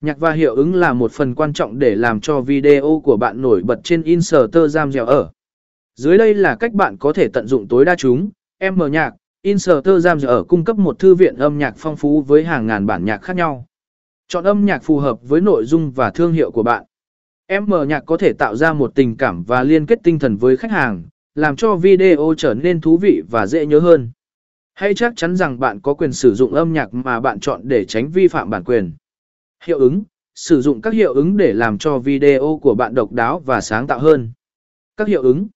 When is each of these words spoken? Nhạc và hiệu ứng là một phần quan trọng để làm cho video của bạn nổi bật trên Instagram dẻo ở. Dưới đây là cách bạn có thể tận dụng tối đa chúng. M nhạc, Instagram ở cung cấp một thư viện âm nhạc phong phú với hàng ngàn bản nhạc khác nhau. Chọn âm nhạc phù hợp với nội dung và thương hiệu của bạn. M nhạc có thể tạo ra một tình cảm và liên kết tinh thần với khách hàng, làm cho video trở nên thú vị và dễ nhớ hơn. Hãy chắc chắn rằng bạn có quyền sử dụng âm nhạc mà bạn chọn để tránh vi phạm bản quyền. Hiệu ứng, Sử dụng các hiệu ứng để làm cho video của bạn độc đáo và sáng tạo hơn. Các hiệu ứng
Nhạc 0.00 0.18
và 0.18 0.32
hiệu 0.32 0.54
ứng 0.54 0.74
là 0.74 0.92
một 0.92 1.12
phần 1.12 1.34
quan 1.34 1.52
trọng 1.52 1.78
để 1.78 1.94
làm 1.94 2.20
cho 2.20 2.40
video 2.40 3.00
của 3.04 3.16
bạn 3.16 3.42
nổi 3.42 3.62
bật 3.62 3.80
trên 3.84 4.02
Instagram 4.02 4.92
dẻo 4.92 5.06
ở. 5.06 5.30
Dưới 5.94 6.18
đây 6.18 6.34
là 6.34 6.56
cách 6.56 6.72
bạn 6.72 6.96
có 6.96 7.12
thể 7.12 7.28
tận 7.28 7.46
dụng 7.46 7.68
tối 7.68 7.84
đa 7.84 7.94
chúng. 7.94 8.30
M 8.72 8.82
nhạc, 8.90 9.14
Instagram 9.42 10.18
ở 10.26 10.44
cung 10.44 10.64
cấp 10.64 10.78
một 10.78 10.98
thư 10.98 11.14
viện 11.14 11.36
âm 11.36 11.58
nhạc 11.58 11.74
phong 11.76 11.96
phú 11.96 12.22
với 12.22 12.44
hàng 12.44 12.66
ngàn 12.66 12.86
bản 12.86 13.04
nhạc 13.04 13.18
khác 13.22 13.36
nhau. 13.36 13.66
Chọn 14.28 14.44
âm 14.44 14.66
nhạc 14.66 14.82
phù 14.82 14.98
hợp 14.98 15.28
với 15.28 15.40
nội 15.40 15.64
dung 15.64 15.90
và 15.90 16.10
thương 16.10 16.32
hiệu 16.32 16.50
của 16.50 16.62
bạn. 16.62 16.84
M 17.48 17.88
nhạc 17.88 18.00
có 18.06 18.16
thể 18.16 18.32
tạo 18.32 18.56
ra 18.56 18.72
một 18.72 18.94
tình 18.94 19.16
cảm 19.16 19.44
và 19.44 19.62
liên 19.62 19.86
kết 19.86 19.98
tinh 20.04 20.18
thần 20.18 20.36
với 20.36 20.56
khách 20.56 20.70
hàng, 20.70 21.04
làm 21.34 21.56
cho 21.56 21.76
video 21.76 22.34
trở 22.36 22.54
nên 22.54 22.80
thú 22.80 22.96
vị 22.96 23.22
và 23.30 23.46
dễ 23.46 23.66
nhớ 23.66 23.78
hơn. 23.78 24.10
Hãy 24.74 24.94
chắc 24.94 25.12
chắn 25.16 25.36
rằng 25.36 25.60
bạn 25.60 25.80
có 25.80 25.94
quyền 25.94 26.12
sử 26.12 26.34
dụng 26.34 26.54
âm 26.54 26.72
nhạc 26.72 26.94
mà 26.94 27.20
bạn 27.20 27.40
chọn 27.40 27.60
để 27.64 27.84
tránh 27.84 28.10
vi 28.10 28.28
phạm 28.28 28.50
bản 28.50 28.64
quyền. 28.64 28.92
Hiệu 29.64 29.78
ứng, 29.78 30.02
Sử 30.34 30.60
dụng 30.60 30.80
các 30.80 30.92
hiệu 30.92 31.14
ứng 31.14 31.36
để 31.36 31.52
làm 31.52 31.78
cho 31.78 31.98
video 31.98 32.58
của 32.62 32.74
bạn 32.74 32.94
độc 32.94 33.12
đáo 33.12 33.38
và 33.38 33.60
sáng 33.60 33.86
tạo 33.86 33.98
hơn. 33.98 34.32
Các 34.96 35.08
hiệu 35.08 35.22
ứng 35.22 35.48